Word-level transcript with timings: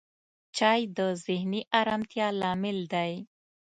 چای 0.57 0.81
د 0.97 0.99
ذهني 1.25 1.61
آرامتیا 1.79 2.27
لامل 2.39 2.79
دی 2.93 3.13